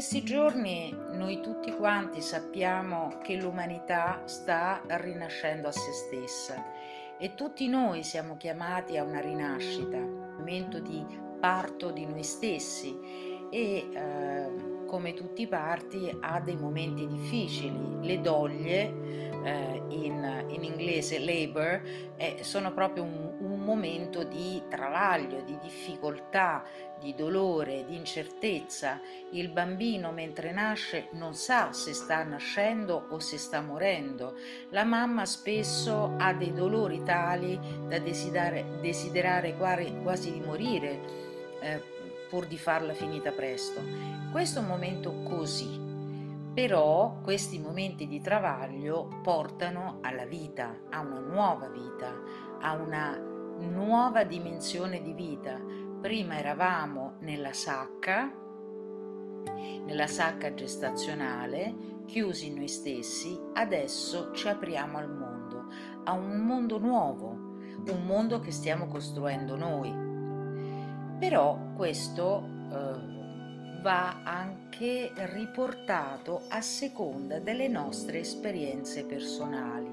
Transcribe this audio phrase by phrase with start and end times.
[0.00, 6.64] questi giorni noi tutti quanti sappiamo che l'umanità sta rinascendo a se stessa
[7.18, 11.04] e tutti noi siamo chiamati a una rinascita, un momento di
[11.38, 12.98] parto di noi stessi
[13.50, 20.64] e eh, come tutti i parti ha dei momenti difficili, le doglie eh, in, in,
[20.64, 21.82] inglese labor,
[22.16, 26.64] eh, sono proprio un, un momento di travaglio, di difficoltà,
[27.00, 29.00] di dolore, di incertezza.
[29.30, 34.34] Il bambino mentre nasce non sa se sta nascendo o se sta morendo.
[34.70, 41.00] La mamma spesso ha dei dolori tali da desiderare, quasi di morire
[41.60, 41.82] eh,
[42.28, 43.80] pur di farla finita presto.
[44.30, 45.88] Questo è un momento così
[46.52, 52.12] però questi momenti di travaglio portano alla vita, a una nuova vita,
[52.60, 55.58] a una nuova dimensione di vita.
[56.00, 58.32] Prima eravamo nella sacca,
[59.84, 65.66] nella sacca gestazionale, chiusi noi stessi, adesso ci apriamo al mondo,
[66.04, 69.94] a un mondo nuovo, un mondo che stiamo costruendo noi.
[71.18, 79.89] Però questo eh, va anche riportato a seconda delle nostre esperienze personali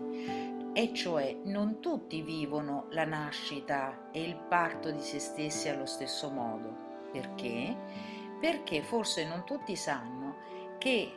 [0.78, 6.30] e cioè non tutti vivono la nascita e il parto di se stessi allo stesso
[6.30, 7.10] modo.
[7.12, 7.76] Perché?
[8.40, 10.36] Perché forse non tutti sanno
[10.78, 11.12] che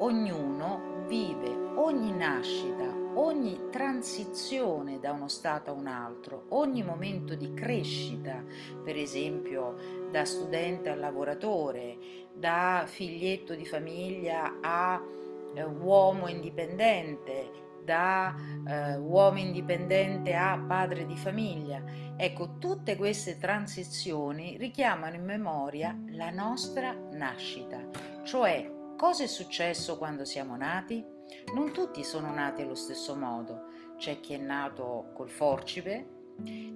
[0.00, 7.54] ognuno vive ogni nascita, ogni transizione da uno stato a un altro, ogni momento di
[7.54, 8.44] crescita,
[8.84, 9.74] per esempio
[10.10, 11.96] da studente a lavoratore,
[12.34, 15.02] da figlietto di famiglia a
[15.54, 18.34] eh, uomo indipendente, da
[18.66, 21.82] eh, uomo indipendente a padre di famiglia.
[22.18, 27.80] Ecco, tutte queste transizioni richiamano in memoria la nostra nascita,
[28.24, 31.02] cioè cosa è successo quando siamo nati?
[31.54, 36.16] Non tutti sono nati allo stesso modo, c'è chi è nato col forcipe,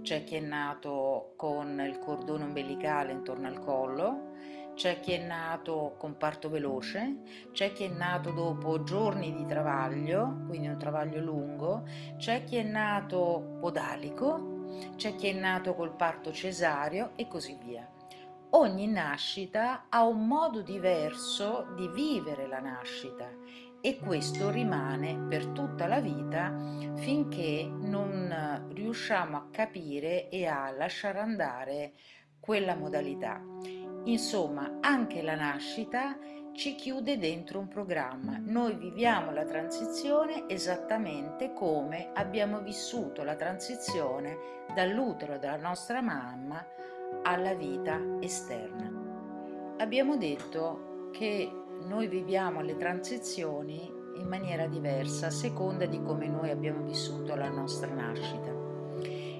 [0.00, 4.30] c'è chi è nato con il cordone ombelicale intorno al collo,
[4.74, 10.44] c'è chi è nato con parto veloce, c'è chi è nato dopo giorni di travaglio,
[10.46, 11.84] quindi un travaglio lungo,
[12.16, 14.60] c'è chi è nato podalico,
[14.96, 17.88] c'è chi è nato col parto cesareo e così via.
[18.54, 23.30] Ogni nascita ha un modo diverso di vivere la nascita
[23.80, 26.54] e questo rimane per tutta la vita
[26.96, 31.92] finché non riusciamo a capire e a lasciare andare
[32.38, 33.40] quella modalità.
[34.04, 36.16] Insomma, anche la nascita
[36.52, 38.38] ci chiude dentro un programma.
[38.38, 44.36] Noi viviamo la transizione esattamente come abbiamo vissuto la transizione
[44.74, 46.64] dall'utero della nostra mamma
[47.22, 48.90] alla vita esterna.
[49.78, 51.50] Abbiamo detto che
[51.84, 57.48] noi viviamo le transizioni in maniera diversa a seconda di come noi abbiamo vissuto la
[57.48, 58.50] nostra nascita.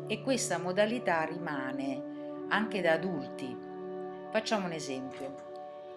[0.07, 3.71] E questa modalità rimane anche da adulti.
[4.33, 5.51] Facciamo un esempio.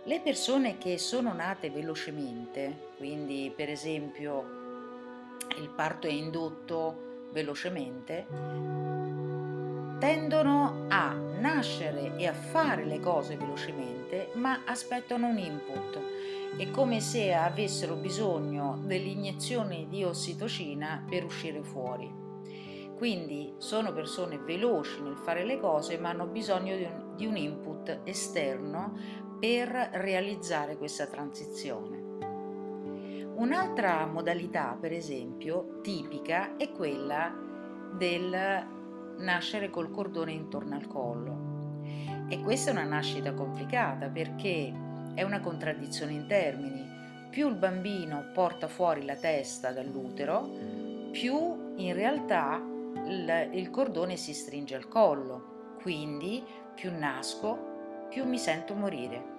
[0.04, 8.28] Le persone che sono nate velocemente, quindi per esempio il parto è indotto velocemente,
[9.98, 16.00] tendono a nascere e a fare le cose velocemente, ma aspettano un input
[16.58, 22.25] è come se avessero bisogno dell'iniezione di ossitocina per uscire fuori.
[22.96, 27.36] Quindi sono persone veloci nel fare le cose ma hanno bisogno di un, di un
[27.36, 28.98] input esterno
[29.40, 32.04] per realizzare questa transizione.
[33.36, 37.36] Un'altra modalità, per esempio, tipica è quella
[37.98, 38.66] del
[39.18, 41.84] nascere col cordone intorno al collo.
[42.30, 44.74] E questa è una nascita complicata perché
[45.14, 46.94] è una contraddizione in termini.
[47.30, 50.50] Più il bambino porta fuori la testa dall'utero,
[51.12, 52.62] più in realtà
[53.04, 55.74] il, cordone si stringe al collo.
[55.82, 56.44] Quindi
[56.74, 59.34] più nasco, più mi sento morire.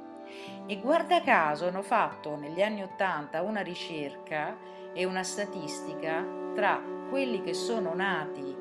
[0.67, 4.57] E guarda caso hanno fatto negli anni Ottanta una ricerca
[4.93, 6.25] e una statistica
[6.55, 8.55] tra quelli che sono nati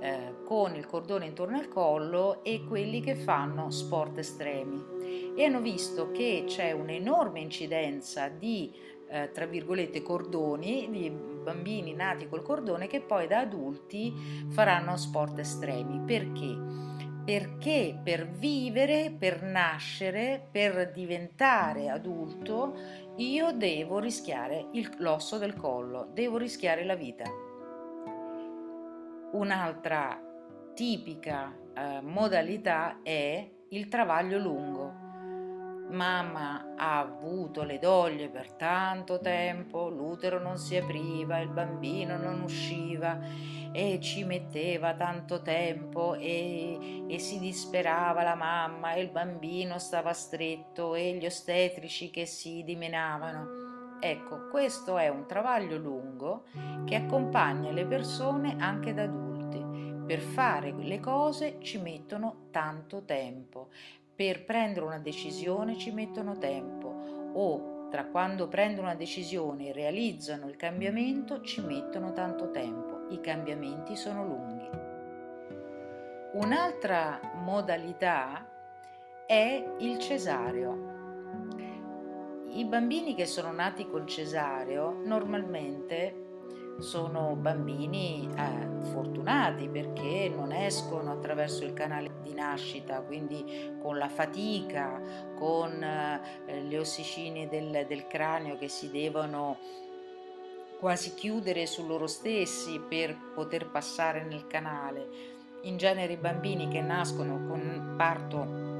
[0.00, 5.60] eh, con il cordone intorno al collo e quelli che fanno sport estremi e hanno
[5.60, 8.72] visto che c'è un'enorme incidenza di
[9.08, 14.12] eh, tra virgolette cordoni di bambini nati col cordone che poi da adulti
[14.48, 16.84] faranno sport estremi perché?
[17.24, 22.74] Perché per vivere, per nascere, per diventare adulto,
[23.16, 27.24] io devo rischiare il, l'osso del collo, devo rischiare la vita.
[29.32, 30.22] Un'altra
[30.72, 35.05] tipica eh, modalità è il travaglio lungo
[35.88, 42.42] Mamma ha avuto le doglie per tanto tempo, l'utero non si apriva, il bambino non
[42.42, 43.18] usciva
[43.72, 50.12] e ci metteva tanto tempo e, e si disperava la mamma e il bambino stava
[50.12, 53.98] stretto e gli ostetrici che si dimenavano.
[54.00, 56.44] Ecco, questo è un travaglio lungo
[56.84, 60.04] che accompagna le persone anche da adulti.
[60.06, 63.70] Per fare le cose ci mettono tanto tempo,
[64.16, 66.94] per prendere una decisione ci mettono tempo
[67.34, 73.06] o tra quando prendono una decisione e realizzano il cambiamento ci mettono tanto tempo.
[73.10, 74.68] I cambiamenti sono lunghi.
[76.32, 78.44] Un'altra modalità
[79.26, 80.94] è il cesareo.
[82.48, 86.35] I bambini che sono nati col cesareo normalmente
[86.78, 94.08] sono bambini eh, fortunati perché non escono attraverso il canale di nascita, quindi con la
[94.08, 95.00] fatica,
[95.36, 99.58] con eh, le ossicine del, del cranio che si devono
[100.78, 105.34] quasi chiudere su loro stessi per poter passare nel canale.
[105.62, 108.74] In genere i bambini che nascono con parto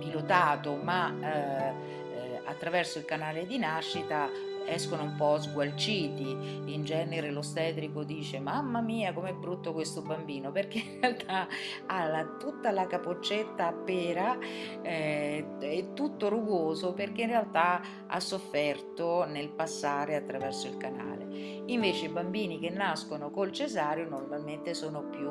[0.00, 4.28] pilotato ma eh, eh, attraverso il canale di nascita
[4.66, 10.78] escono un po' sgualciti, in genere l'ostetrico dice mamma mia com'è brutto questo bambino perché
[10.78, 11.46] in realtà
[11.86, 14.38] ha la, tutta la capoccetta a pera,
[14.82, 21.24] eh, è tutto rugoso perché in realtà ha sofferto nel passare attraverso il canale.
[21.66, 25.30] Invece i bambini che nascono col cesareo normalmente sono più,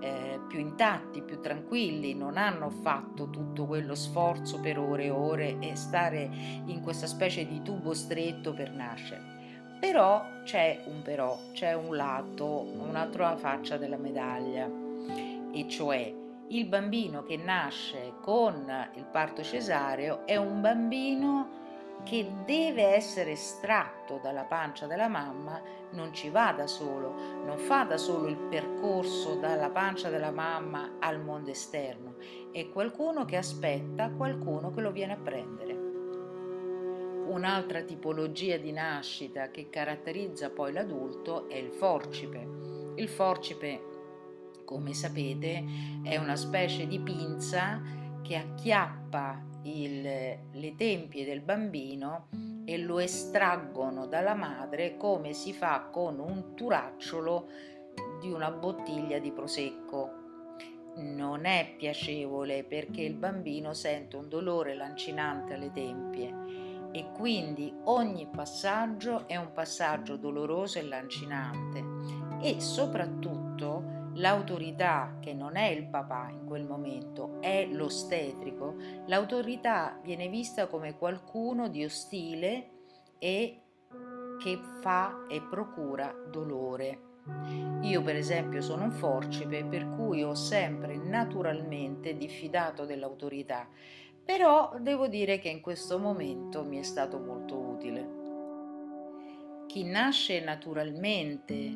[0.00, 5.58] eh, più intatti, più tranquilli, non hanno fatto tutto quello sforzo per ore e ore
[5.58, 6.30] e stare
[6.66, 9.36] in questa specie di tubo stretto per nascere.
[9.80, 14.68] Però c'è un però, c'è un lato, un'altra faccia della medaglia,
[15.52, 16.12] e cioè
[16.48, 21.56] il bambino che nasce con il parto cesareo è un bambino
[22.04, 25.60] che deve essere estratto dalla pancia della mamma
[25.90, 27.14] non ci va da solo,
[27.44, 32.16] non fa da solo il percorso dalla pancia della mamma al mondo esterno,
[32.52, 35.77] è qualcuno che aspetta qualcuno che lo viene a prendere.
[37.28, 42.48] Un'altra tipologia di nascita che caratterizza poi l'adulto è il forcipe.
[42.96, 43.82] Il forcipe,
[44.64, 45.62] come sapete,
[46.02, 47.82] è una specie di pinza
[48.22, 52.28] che acchiappa il, le tempie del bambino
[52.64, 57.46] e lo estraggono dalla madre come si fa con un turacciolo
[58.22, 60.12] di una bottiglia di prosecco.
[60.96, 68.26] Non è piacevole perché il bambino sente un dolore lancinante alle tempie e quindi ogni
[68.26, 71.84] passaggio è un passaggio doloroso e lancinante.
[72.40, 78.76] E soprattutto l'autorità, che non è il papà in quel momento, è l'ostetrico,
[79.06, 82.70] l'autorità viene vista come qualcuno di ostile
[83.18, 83.62] e
[84.38, 87.06] che fa e procura dolore.
[87.82, 93.68] Io per esempio sono un forcipe per cui ho sempre naturalmente diffidato dell'autorità,
[94.28, 98.06] però devo dire che in questo momento mi è stato molto utile.
[99.66, 101.74] Chi nasce naturalmente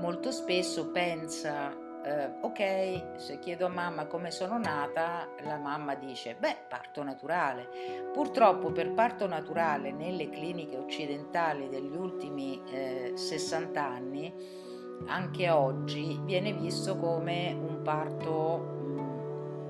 [0.00, 1.72] molto spesso pensa,
[2.02, 7.68] eh, ok, se chiedo a mamma come sono nata, la mamma dice, beh, parto naturale.
[8.12, 14.34] Purtroppo per parto naturale nelle cliniche occidentali degli ultimi eh, 60 anni,
[15.06, 18.77] anche oggi viene visto come un parto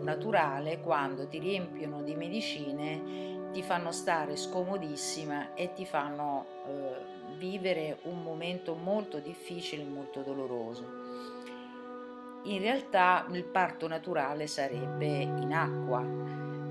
[0.09, 6.47] naturale quando ti riempiono di medicine, ti fanno stare scomodissima e ti fanno...
[6.67, 10.85] Eh, vivere un momento molto difficile molto doloroso.
[12.45, 16.05] In realtà il parto naturale sarebbe in acqua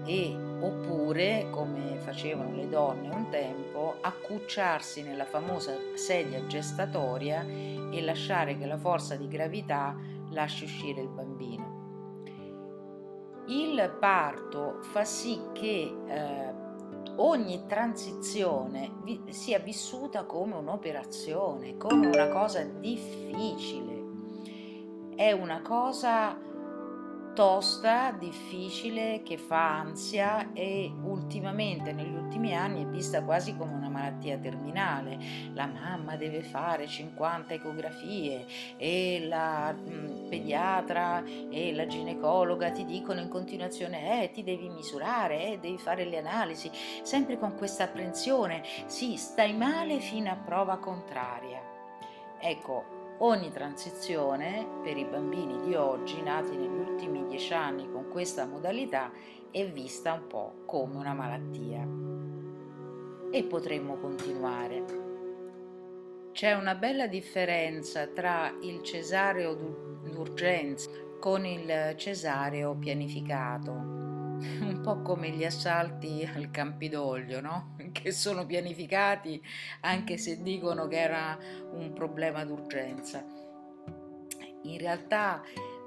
[0.05, 8.57] e oppure, come facevano le donne un tempo, accucciarsi nella famosa sedia gestatoria e lasciare
[8.57, 9.95] che la forza di gravità
[10.31, 11.86] lasci uscire il bambino.
[13.47, 16.53] Il parto fa sì che eh,
[17.15, 18.91] ogni transizione
[19.29, 24.05] sia vissuta come un'operazione, come una cosa difficile.
[25.15, 26.37] È una cosa
[27.37, 33.89] tosta, difficile, che fa ansia e ultimamente negli ultimi anni è vista quasi come una
[33.89, 35.19] malattia terminale.
[35.53, 38.43] La mamma deve fare 50 ecografie
[38.77, 45.51] e la mm, pediatra e la ginecologa ti dicono in continuazione eh, ti devi misurare,
[45.51, 46.71] eh, devi fare le analisi,
[47.03, 51.61] sempre con questa apprensione, sì, stai male fino a prova contraria.
[52.39, 58.45] Ecco, Ogni transizione per i bambini di oggi nati negli ultimi dieci anni con questa
[58.45, 59.11] modalità
[59.49, 61.81] è vista un po' come una malattia.
[63.31, 64.85] E potremmo continuare.
[66.31, 69.55] C'è una bella differenza tra il cesareo
[70.03, 70.87] d'urgenza
[71.19, 74.06] con il cesareo pianificato
[74.61, 77.75] un po' come gli assalti al Campidoglio, no?
[77.91, 79.41] che sono pianificati
[79.81, 81.37] anche se dicono che era
[81.71, 83.25] un problema d'urgenza.
[84.63, 85.41] In realtà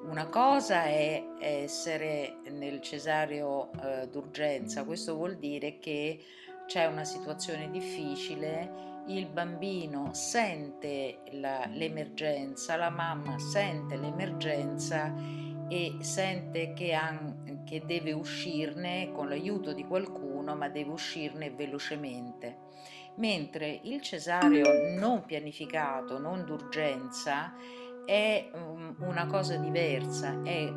[0.04, 6.19] una cosa è essere nel cesareo eh, d'urgenza, questo vuol dire che
[6.66, 15.12] c'è una situazione difficile, il bambino sente la, l'emergenza, la mamma sente l'emergenza
[15.70, 17.16] e sente che, ha,
[17.64, 22.58] che deve uscirne con l'aiuto di qualcuno, ma deve uscirne velocemente.
[23.16, 27.54] Mentre il cesareo non pianificato, non d'urgenza,
[28.04, 30.72] è um, una cosa diversa, è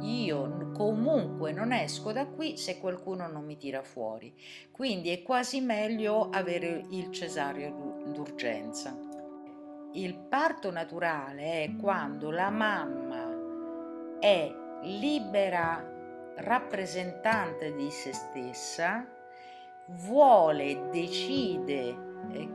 [0.00, 4.34] io comunque non esco da qui se qualcuno non mi tira fuori.
[4.70, 8.96] Quindi è quasi meglio avere il cesareo d'urgenza.
[9.92, 13.25] Il parto naturale è quando la mamma
[14.20, 15.84] è libera
[16.36, 19.06] rappresentante di se stessa,
[19.86, 22.04] vuole, decide,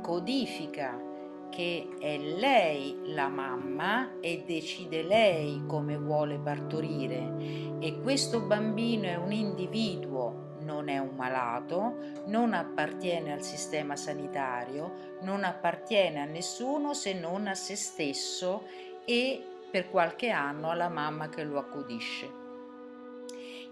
[0.01, 1.09] codifica
[1.49, 7.77] che è lei la mamma e decide lei come vuole partorire.
[7.79, 15.17] E questo bambino è un individuo, non è un malato, non appartiene al sistema sanitario,
[15.21, 18.63] non appartiene a nessuno se non a se stesso
[19.03, 22.39] e per qualche anno alla mamma che lo accudisce.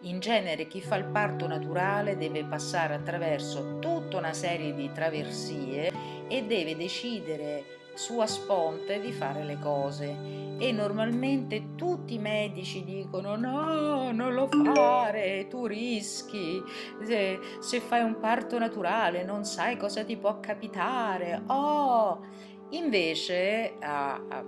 [0.03, 5.91] In genere chi fa il parto naturale deve passare attraverso tutta una serie di traversie
[6.29, 10.15] e deve decidere sua sponte di fare le cose
[10.58, 16.63] e normalmente tutti i medici dicono no, non lo fare, tu rischi,
[17.03, 21.41] se, se fai un parto naturale non sai cosa ti può capitare.
[21.48, 22.22] Oh,
[22.70, 24.46] invece a, a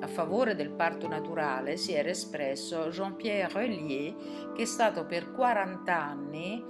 [0.00, 6.02] a favore del parto naturale si era espresso Jean-Pierre Relier, che è stato per 40
[6.02, 6.64] anni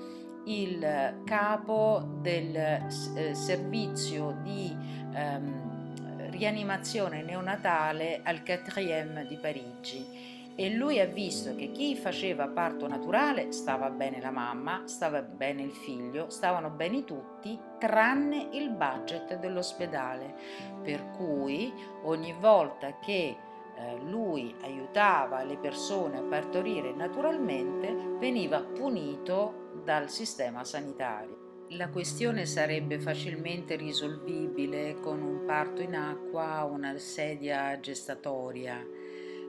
[0.45, 4.75] il capo del eh, servizio di
[5.13, 12.89] ehm, rianimazione neonatale al 4 di Parigi e lui ha visto che chi faceva parto
[12.89, 19.39] naturale stava bene la mamma, stava bene il figlio, stavano bene tutti, tranne il budget
[19.39, 20.35] dell'ospedale.
[20.83, 21.73] Per cui
[22.03, 23.37] ogni volta che
[23.77, 31.67] eh, lui aiutava le persone a partorire naturalmente, veniva punito dal sistema sanitario.
[31.73, 38.98] La questione sarebbe facilmente risolvibile con un parto in acqua o una sedia gestatoria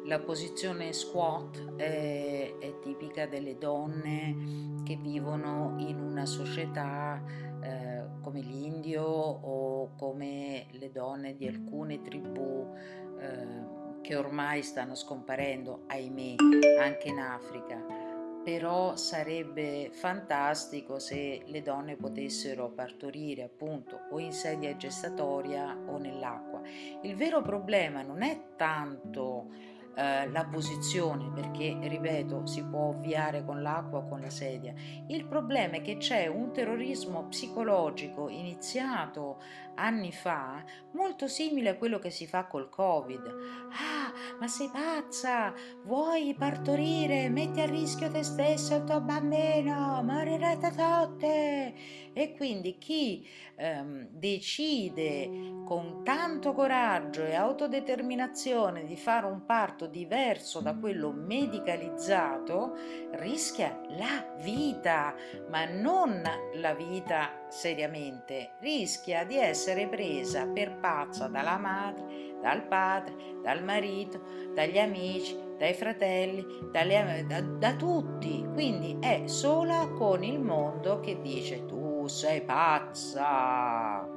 [0.09, 7.23] la posizione squat è, è, tipica delle donne che vivono in una società
[7.61, 12.73] eh, come l'indio o come le donne di alcune tribù
[13.19, 16.35] eh, che ormai stanno scomparendo, ahimè,
[16.79, 18.07] anche in Africa.
[18.43, 26.61] Però sarebbe fantastico se le donne potessero partorire appunto o in sedia gestatoria o nell'acqua.
[27.03, 33.61] Il vero problema non è tanto eh, la posizione perché, ripeto, si può ovviare con
[33.61, 34.73] l'acqua o con la sedia.
[35.07, 39.41] Il problema è che c'è un terrorismo psicologico iniziato
[39.79, 43.25] anni fa molto simile a quello che si fa col Covid.
[43.71, 45.53] Ah, ma sei pazza?
[45.83, 47.29] Vuoi partorire?
[47.29, 51.73] Metti a rischio te stesso e il tuo bambino, morirete tutte!
[52.13, 55.29] E quindi chi ehm, decide
[55.63, 62.75] con tanto coraggio e autodeterminazione di fare un parto diverso da quello medicalizzato
[63.11, 65.13] rischia la vita,
[65.49, 66.21] ma non
[66.55, 74.21] la vita seriamente, rischia di essere presa per pazza dalla madre, dal padre, dal marito,
[74.53, 78.47] dagli amici, dai fratelli, dalle, da, da tutti.
[78.53, 84.07] Quindi è sola con il mondo che dice tu sei pazza.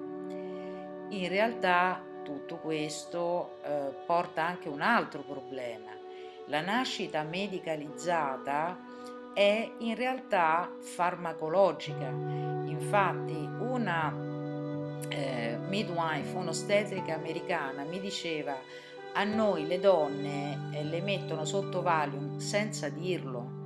[1.09, 5.91] In realtà tutto questo eh, porta anche un altro problema.
[6.47, 8.79] La nascita medicalizzata
[9.35, 12.09] è in realtà farmacologica.
[12.67, 14.15] Infatti una
[15.09, 18.57] eh, midwife, un'ostetrica americana, mi diceva
[19.15, 23.61] a noi le donne eh, le mettono sotto Valium senza dirlo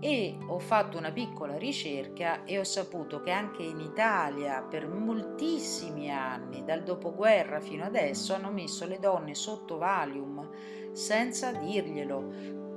[0.00, 6.10] e ho fatto una piccola ricerca e ho saputo che anche in Italia per moltissimi
[6.10, 10.48] anni, dal dopoguerra fino adesso, hanno messo le donne sotto Valium
[10.92, 12.67] senza dirglielo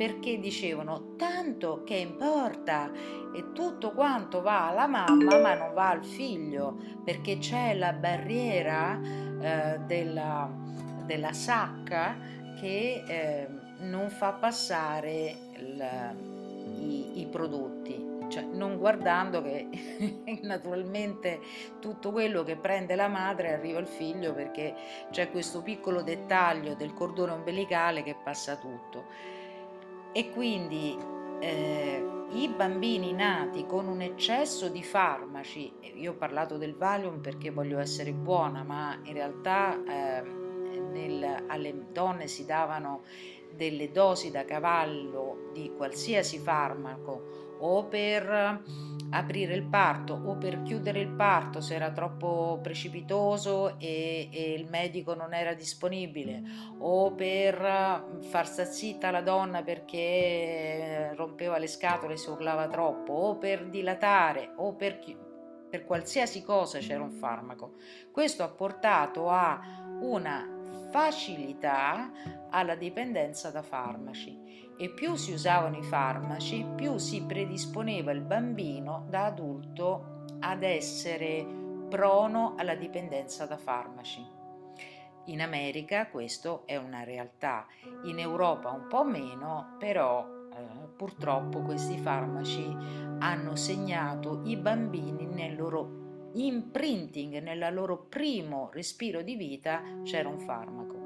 [0.00, 2.90] perché dicevano tanto che importa
[3.34, 8.98] e tutto quanto va alla mamma ma non va al figlio perché c'è la barriera
[8.98, 10.50] eh, della,
[11.04, 12.16] della, sacca
[12.58, 13.46] che eh,
[13.80, 16.16] non fa passare il,
[16.78, 19.68] i, i prodotti, cioè non guardando che
[20.44, 21.40] naturalmente
[21.78, 24.74] tutto quello che prende la madre arriva al figlio perché
[25.10, 29.39] c'è questo piccolo dettaglio del cordone ombelicale che passa tutto.
[30.12, 30.96] E quindi
[31.40, 37.50] eh, i bambini nati con un eccesso di farmaci, io ho parlato del Valium perché
[37.50, 43.02] voglio essere buona, ma in realtà eh, nel, alle donne si davano
[43.54, 48.62] delle dosi da cavallo di qualsiasi farmaco o per
[49.10, 54.68] aprire il parto o per chiudere il parto se era troppo precipitoso e, e, il
[54.68, 56.42] medico non era disponibile
[56.78, 63.12] o per far sta zitta la donna perché rompeva le scatole e si urlava troppo
[63.12, 65.00] o per dilatare o per,
[65.68, 67.74] per qualsiasi cosa c'era un farmaco.
[68.12, 69.60] Questo ha portato a
[70.00, 70.58] una
[70.90, 72.10] facilità
[72.50, 74.49] alla dipendenza da farmaci
[74.80, 81.46] e più si usavano i farmaci, più si predisponeva il bambino da adulto ad essere
[81.90, 84.26] prono alla dipendenza da farmaci.
[85.26, 87.66] In America questo è una realtà,
[88.04, 92.74] in Europa un po' meno, però eh, purtroppo questi farmaci
[93.18, 95.98] hanno segnato i bambini nel loro
[96.32, 100.99] imprinting nel loro primo respiro di vita c'era un farmaco.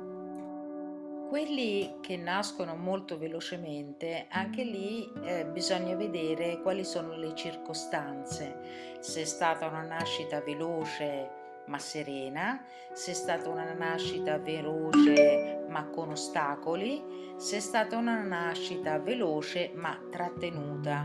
[1.34, 9.22] Quelli che nascono molto velocemente, anche lì eh, bisogna vedere quali sono le circostanze, se
[9.22, 11.28] è stata una nascita veloce
[11.66, 17.02] ma serena, se è stata una nascita veloce ma con ostacoli,
[17.36, 21.04] se è stata una nascita veloce ma trattenuta.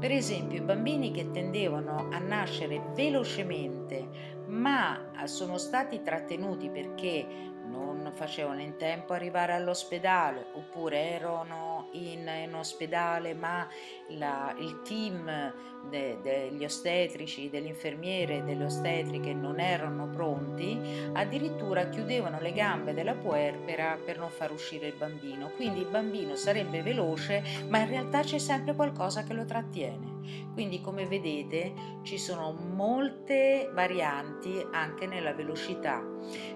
[0.00, 8.12] Per esempio i bambini che tendevano a nascere velocemente ma sono stati trattenuti perché non
[8.14, 13.66] facevano in tempo arrivare all'ospedale oppure erano in, in ospedale ma
[14.08, 15.52] la, il team
[15.88, 20.78] de, degli ostetrici, delle infermiere e delle ostetriche non erano pronti,
[21.12, 25.50] addirittura chiudevano le gambe della puerpera per non far uscire il bambino.
[25.50, 30.15] Quindi il bambino sarebbe veloce, ma in realtà c'è sempre qualcosa che lo trattiene.
[30.52, 36.02] Quindi come vedete ci sono molte varianti anche nella velocità.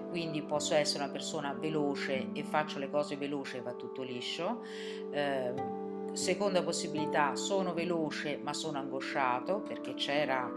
[0.09, 4.63] Quindi posso essere una persona veloce e faccio le cose veloci e va tutto liscio.
[5.11, 10.51] Eh, Seconda possibilità, sono veloce ma sono angosciato perché c'era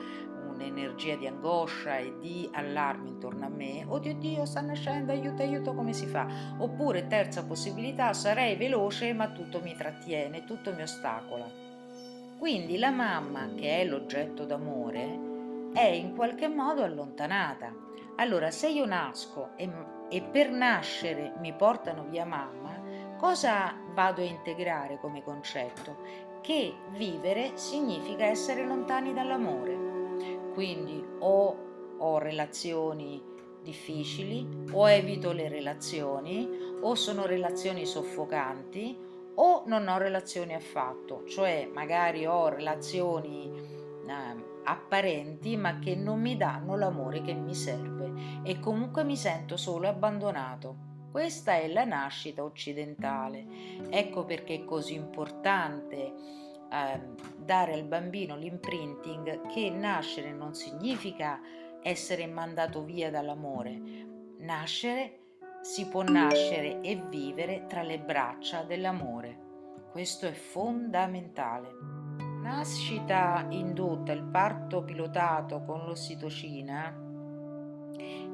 [0.48, 3.84] un'energia di angoscia e di allarme intorno a me.
[3.86, 6.56] Oddio Dio, sta nascendo, aiuto, aiuto, come si fa?
[6.58, 11.63] Oppure terza possibilità, sarei veloce ma tutto mi trattiene, tutto mi ostacola.
[12.38, 17.72] Quindi la mamma, che è l'oggetto d'amore, è in qualche modo allontanata.
[18.16, 19.70] Allora, se io nasco e,
[20.08, 22.64] e per nascere mi portano via mamma,
[23.24, 25.96] Cosa vado a integrare come concetto?
[26.42, 30.50] Che vivere significa essere lontani dall'amore.
[30.52, 31.56] Quindi o
[31.96, 33.22] ho relazioni
[33.62, 38.94] difficili o evito le relazioni o sono relazioni soffocanti
[39.36, 43.50] o non ho relazioni affatto, cioè magari ho relazioni
[44.06, 49.56] eh, apparenti ma che non mi danno l'amore che mi serve e comunque mi sento
[49.56, 50.92] solo abbandonato.
[51.10, 53.46] Questa è la nascita occidentale.
[53.88, 56.12] Ecco perché è così importante
[56.70, 57.00] eh,
[57.36, 61.40] dare al bambino l'imprinting che nascere non significa
[61.82, 63.80] essere mandato via dall'amore.
[64.38, 65.23] Nascere
[65.64, 69.86] si può nascere e vivere tra le braccia dell'amore.
[69.90, 71.70] Questo è fondamentale.
[72.42, 76.94] Nascita indotta, il parto pilotato con l'ossitocina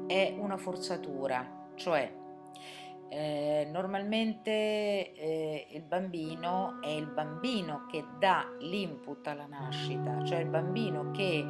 [0.07, 2.13] è una forzatura, cioè
[3.07, 10.49] eh, normalmente eh, il bambino è il bambino che dà l'input alla nascita, cioè il
[10.49, 11.45] bambino che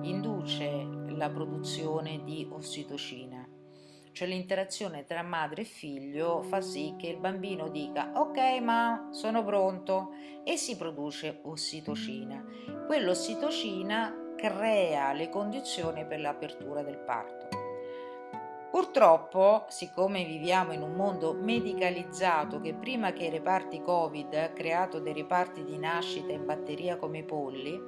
[0.00, 3.45] induce la produzione di ossitocina.
[4.16, 9.44] Cioè l'interazione tra madre e figlio fa sì che il bambino dica ok ma sono
[9.44, 12.42] pronto e si produce ossitocina.
[12.86, 17.45] Quell'ossitocina crea le condizioni per l'apertura del parto.
[18.70, 25.00] Purtroppo, siccome viviamo in un mondo medicalizzato che prima che i reparti Covid ha creato
[25.00, 27.80] dei reparti di nascita in batteria come i polli,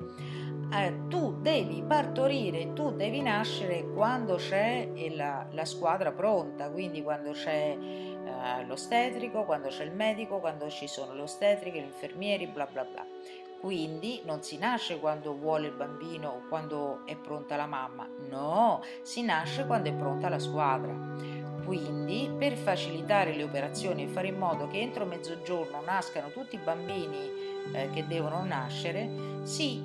[0.73, 7.33] eh, tu devi partorire, tu devi nascere quando c'è la, la squadra pronta, quindi quando
[7.33, 12.67] c'è eh, l'ostetrico, quando c'è il medico, quando ci sono le ostetriche, gli infermieri, bla
[12.71, 13.07] bla bla.
[13.61, 18.83] Quindi non si nasce quando vuole il bambino o quando è pronta la mamma, no,
[19.03, 20.95] si nasce quando è pronta la squadra.
[21.65, 26.61] Quindi per facilitare le operazioni e fare in modo che entro mezzogiorno nascano tutti i
[26.63, 27.31] bambini
[27.73, 29.83] eh, che devono nascere, si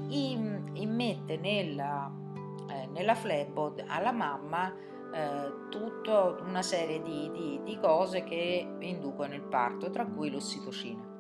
[0.73, 2.09] immette nella,
[2.69, 4.73] eh, nella flebod alla mamma
[5.13, 11.12] eh, tutta una serie di, di, di cose che inducono il parto, tra cui l'ossitocina.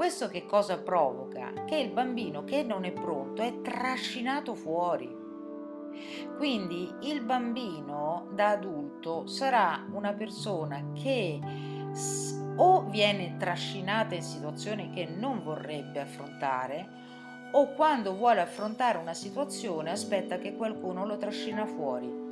[0.00, 1.52] Questo che cosa provoca?
[1.66, 5.14] Che il bambino che non è pronto è trascinato fuori.
[6.38, 11.38] Quindi il bambino da adulto sarà una persona che
[12.56, 16.88] o viene trascinata in situazioni che non vorrebbe affrontare
[17.52, 22.29] o quando vuole affrontare una situazione aspetta che qualcuno lo trascina fuori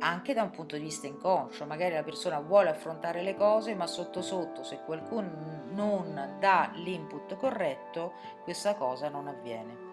[0.00, 3.86] anche da un punto di vista inconscio, magari la persona vuole affrontare le cose, ma
[3.86, 5.28] sotto sotto se qualcuno
[5.70, 9.89] non dà l'input corretto, questa cosa non avviene.